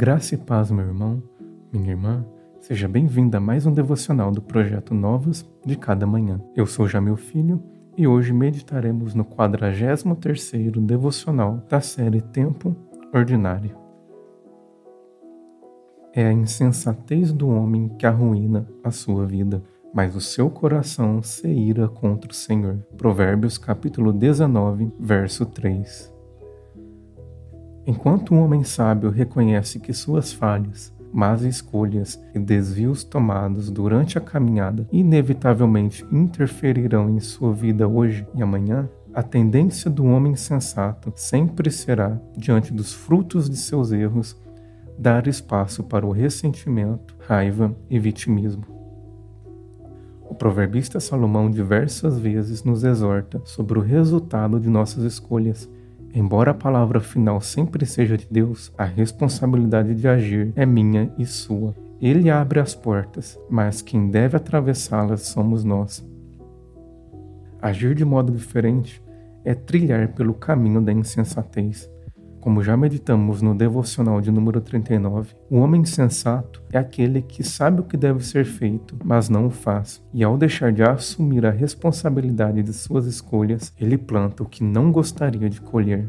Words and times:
Graça 0.00 0.36
e 0.36 0.38
paz, 0.38 0.70
meu 0.70 0.86
irmão, 0.86 1.20
minha 1.72 1.90
irmã. 1.90 2.24
Seja 2.60 2.86
bem-vinda 2.86 3.38
a 3.38 3.40
mais 3.40 3.66
um 3.66 3.72
devocional 3.72 4.30
do 4.30 4.40
projeto 4.40 4.94
Novas 4.94 5.44
de 5.66 5.74
cada 5.74 6.06
manhã. 6.06 6.40
Eu 6.54 6.66
sou 6.66 6.86
Jamil 6.86 7.16
Filho 7.16 7.60
e 7.96 8.06
hoje 8.06 8.32
meditaremos 8.32 9.12
no 9.12 9.24
43º 9.24 10.78
devocional 10.86 11.64
da 11.68 11.80
série 11.80 12.20
Tempo 12.20 12.76
Ordinário. 13.12 13.76
É 16.12 16.28
a 16.28 16.32
insensatez 16.32 17.32
do 17.32 17.48
homem 17.48 17.88
que 17.88 18.06
arruína 18.06 18.68
a 18.84 18.92
sua 18.92 19.26
vida, 19.26 19.64
mas 19.92 20.14
o 20.14 20.20
seu 20.20 20.48
coração 20.48 21.20
se 21.24 21.48
ira 21.48 21.88
contra 21.88 22.30
o 22.30 22.34
Senhor. 22.34 22.86
Provérbios 22.96 23.58
capítulo 23.58 24.12
19, 24.12 24.92
verso 25.00 25.44
3. 25.44 26.17
Enquanto 27.88 28.34
o 28.34 28.38
homem 28.38 28.64
sábio 28.64 29.08
reconhece 29.08 29.80
que 29.80 29.94
suas 29.94 30.30
falhas, 30.30 30.92
más 31.10 31.40
escolhas 31.40 32.22
e 32.34 32.38
desvios 32.38 33.02
tomados 33.02 33.70
durante 33.70 34.18
a 34.18 34.20
caminhada 34.20 34.86
inevitavelmente 34.92 36.06
interferirão 36.12 37.08
em 37.08 37.18
sua 37.18 37.50
vida 37.54 37.88
hoje 37.88 38.28
e 38.34 38.42
amanhã, 38.42 38.86
a 39.14 39.22
tendência 39.22 39.90
do 39.90 40.04
homem 40.04 40.36
sensato 40.36 41.10
sempre 41.16 41.70
será, 41.70 42.20
diante 42.36 42.74
dos 42.74 42.92
frutos 42.92 43.48
de 43.48 43.56
seus 43.56 43.90
erros, 43.90 44.38
dar 44.98 45.26
espaço 45.26 45.82
para 45.82 46.04
o 46.04 46.12
ressentimento, 46.12 47.16
raiva 47.26 47.74
e 47.88 47.98
vitimismo. 47.98 48.66
O 50.28 50.34
proverbista 50.34 51.00
Salomão 51.00 51.50
diversas 51.50 52.18
vezes 52.18 52.62
nos 52.62 52.84
exorta 52.84 53.40
sobre 53.46 53.78
o 53.78 53.82
resultado 53.82 54.60
de 54.60 54.68
nossas 54.68 55.04
escolhas 55.04 55.66
Embora 56.14 56.52
a 56.52 56.54
palavra 56.54 57.00
final 57.00 57.40
sempre 57.40 57.84
seja 57.84 58.16
de 58.16 58.26
Deus, 58.30 58.72
a 58.78 58.84
responsabilidade 58.84 59.94
de 59.94 60.08
agir 60.08 60.52
é 60.56 60.64
minha 60.64 61.12
e 61.18 61.26
sua. 61.26 61.74
Ele 62.00 62.30
abre 62.30 62.60
as 62.60 62.74
portas, 62.74 63.38
mas 63.50 63.82
quem 63.82 64.10
deve 64.10 64.36
atravessá-las 64.36 65.22
somos 65.22 65.64
nós. 65.64 66.06
Agir 67.60 67.94
de 67.94 68.04
modo 68.04 68.32
diferente 68.32 69.02
é 69.44 69.54
trilhar 69.54 70.08
pelo 70.14 70.34
caminho 70.34 70.80
da 70.80 70.92
insensatez. 70.92 71.90
Como 72.40 72.62
já 72.62 72.76
meditamos 72.76 73.42
no 73.42 73.54
devocional 73.54 74.20
de 74.20 74.30
número 74.30 74.60
39, 74.60 75.34
o 75.50 75.56
homem 75.56 75.84
sensato 75.84 76.62
é 76.72 76.78
aquele 76.78 77.20
que 77.20 77.42
sabe 77.42 77.80
o 77.80 77.84
que 77.84 77.96
deve 77.96 78.24
ser 78.24 78.44
feito, 78.44 78.96
mas 79.04 79.28
não 79.28 79.46
o 79.46 79.50
faz, 79.50 80.02
e 80.14 80.22
ao 80.22 80.38
deixar 80.38 80.72
de 80.72 80.82
assumir 80.82 81.44
a 81.44 81.50
responsabilidade 81.50 82.62
de 82.62 82.72
suas 82.72 83.06
escolhas, 83.06 83.74
ele 83.78 83.98
planta 83.98 84.44
o 84.44 84.46
que 84.46 84.62
não 84.62 84.92
gostaria 84.92 85.50
de 85.50 85.60
colher. 85.60 86.08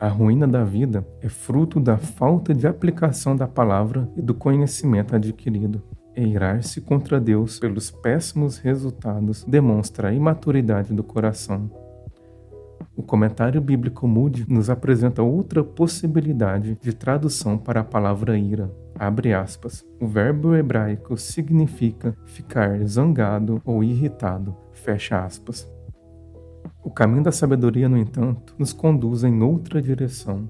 A 0.00 0.08
ruína 0.08 0.48
da 0.48 0.64
vida 0.64 1.06
é 1.20 1.28
fruto 1.28 1.78
da 1.78 1.98
falta 1.98 2.54
de 2.54 2.66
aplicação 2.66 3.36
da 3.36 3.46
palavra 3.46 4.08
e 4.16 4.22
do 4.22 4.34
conhecimento 4.34 5.14
adquirido. 5.14 5.82
Eirar-se 6.16 6.80
contra 6.80 7.20
Deus 7.20 7.58
pelos 7.58 7.90
péssimos 7.90 8.58
resultados 8.58 9.44
demonstra 9.44 10.08
a 10.08 10.12
imaturidade 10.12 10.92
do 10.92 11.02
coração. 11.02 11.83
O 12.96 13.02
comentário 13.02 13.60
bíblico 13.60 14.06
Moody 14.06 14.46
nos 14.48 14.70
apresenta 14.70 15.20
outra 15.20 15.64
possibilidade 15.64 16.78
de 16.80 16.92
tradução 16.92 17.58
para 17.58 17.80
a 17.80 17.84
palavra 17.84 18.38
ira. 18.38 18.70
Aspas. 19.42 19.84
O 20.00 20.06
verbo 20.06 20.54
hebraico 20.54 21.16
significa 21.16 22.16
ficar 22.24 22.78
zangado 22.86 23.60
ou 23.64 23.82
irritado. 23.82 24.56
O 26.84 26.90
caminho 26.90 27.24
da 27.24 27.32
sabedoria, 27.32 27.88
no 27.88 27.98
entanto, 27.98 28.54
nos 28.56 28.72
conduz 28.72 29.24
em 29.24 29.42
outra 29.42 29.82
direção. 29.82 30.48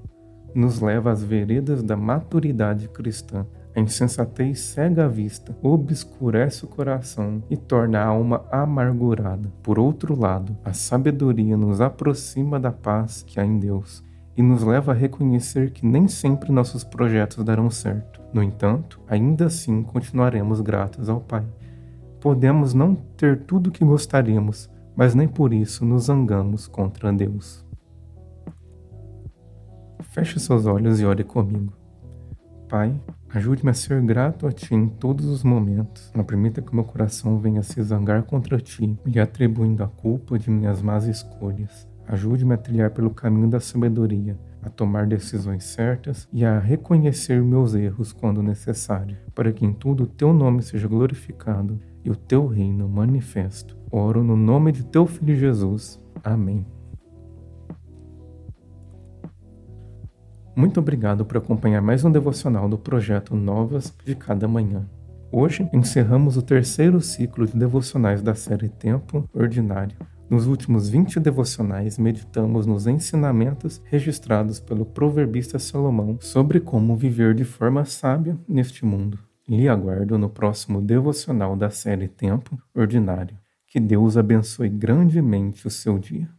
Nos 0.53 0.79
leva 0.79 1.11
às 1.11 1.23
veredas 1.23 1.81
da 1.81 1.97
maturidade 1.97 2.87
cristã, 2.89 3.45
a 3.75 3.79
insensatez 3.81 4.59
cega 4.59 5.03
a 5.03 5.07
vista, 5.07 5.55
obscurece 5.61 6.63
o 6.63 6.67
coração 6.67 7.43
e 7.49 7.57
torna 7.57 7.99
a 7.99 8.05
alma 8.05 8.45
amargurada. 8.49 9.51
Por 9.61 9.77
outro 9.77 10.17
lado, 10.17 10.57
a 10.63 10.71
sabedoria 10.71 11.57
nos 11.57 11.81
aproxima 11.81 12.57
da 12.57 12.71
paz 12.71 13.21
que 13.21 13.37
há 13.37 13.45
em 13.45 13.59
Deus 13.59 14.01
e 14.37 14.41
nos 14.41 14.63
leva 14.63 14.93
a 14.93 14.95
reconhecer 14.95 15.71
que 15.71 15.85
nem 15.85 16.07
sempre 16.07 16.53
nossos 16.53 16.85
projetos 16.85 17.43
darão 17.43 17.69
certo. 17.69 18.21
No 18.33 18.41
entanto, 18.41 18.99
ainda 19.09 19.47
assim 19.47 19.83
continuaremos 19.83 20.61
gratos 20.61 21.09
ao 21.09 21.19
Pai. 21.19 21.45
Podemos 22.21 22.73
não 22.73 22.95
ter 22.95 23.41
tudo 23.41 23.67
o 23.67 23.71
que 23.71 23.83
gostaríamos, 23.83 24.69
mas 24.95 25.13
nem 25.13 25.27
por 25.27 25.53
isso 25.53 25.85
nos 25.85 26.05
zangamos 26.05 26.65
contra 26.65 27.11
Deus. 27.11 27.65
Feche 29.99 30.39
seus 30.39 30.65
olhos 30.65 31.01
e 31.01 31.05
ore 31.05 31.25
comigo. 31.25 31.73
Pai, 32.69 32.95
ajude-me 33.33 33.69
a 33.69 33.73
ser 33.73 34.01
grato 34.01 34.47
a 34.47 34.51
Ti 34.51 34.73
em 34.75 34.87
todos 34.87 35.25
os 35.25 35.43
momentos. 35.43 36.11
Não 36.15 36.23
permita 36.23 36.61
que 36.61 36.73
meu 36.73 36.83
coração 36.83 37.39
venha 37.39 37.63
se 37.63 37.81
zangar 37.81 38.23
contra 38.23 38.59
Ti, 38.59 38.97
lhe 39.05 39.19
atribuindo 39.19 39.83
a 39.83 39.87
culpa 39.87 40.37
de 40.39 40.49
minhas 40.49 40.81
más 40.81 41.05
escolhas. 41.05 41.87
Ajude-me 42.07 42.53
a 42.53 42.57
trilhar 42.57 42.91
pelo 42.91 43.09
caminho 43.09 43.49
da 43.49 43.59
sabedoria, 43.59 44.37
a 44.61 44.69
tomar 44.69 45.07
decisões 45.07 45.63
certas 45.63 46.27
e 46.31 46.45
a 46.45 46.59
reconhecer 46.59 47.41
meus 47.41 47.73
erros 47.73 48.13
quando 48.13 48.43
necessário, 48.43 49.17
para 49.33 49.51
que 49.51 49.65
em 49.65 49.73
tudo 49.73 50.03
o 50.03 50.07
Teu 50.07 50.33
nome 50.33 50.61
seja 50.61 50.87
glorificado 50.87 51.79
e 52.03 52.09
o 52.09 52.15
Teu 52.15 52.47
reino 52.47 52.87
manifesto. 52.87 53.75
Oro 53.91 54.23
no 54.23 54.35
nome 54.35 54.71
de 54.71 54.83
Teu 54.83 55.05
Filho 55.05 55.35
Jesus. 55.35 55.99
Amém. 56.23 56.65
Muito 60.55 60.79
obrigado 60.79 61.25
por 61.25 61.35
acompanhar 61.35 61.81
mais 61.81 62.05
um 62.05 62.11
devocional 62.11 62.69
do 62.69 62.77
projeto 62.77 63.35
Novas 63.35 63.93
de 64.05 64.15
Cada 64.15 64.47
Manhã. 64.47 64.87
Hoje 65.29 65.69
encerramos 65.73 66.37
o 66.37 66.41
terceiro 66.41 67.01
ciclo 67.01 67.45
de 67.45 67.57
devocionais 67.57 68.21
da 68.21 68.33
série 68.33 68.69
Tempo 68.69 69.29
Ordinário. 69.33 69.97
Nos 70.29 70.47
últimos 70.47 70.87
20 70.87 71.19
devocionais, 71.19 71.97
meditamos 71.97 72.65
nos 72.65 72.87
ensinamentos 72.87 73.81
registrados 73.83 74.61
pelo 74.61 74.85
proverbista 74.85 75.59
Salomão 75.59 76.17
sobre 76.21 76.61
como 76.61 76.95
viver 76.95 77.35
de 77.35 77.43
forma 77.43 77.83
sábia 77.83 78.37
neste 78.47 78.85
mundo. 78.85 79.19
Lhe 79.49 79.67
aguardo 79.67 80.17
no 80.17 80.29
próximo 80.29 80.81
devocional 80.81 81.57
da 81.57 81.69
série 81.69 82.07
Tempo 82.07 82.57
Ordinário. 82.73 83.37
Que 83.67 83.79
Deus 83.79 84.15
abençoe 84.15 84.69
grandemente 84.69 85.67
o 85.67 85.69
seu 85.69 85.99
dia. 85.99 86.29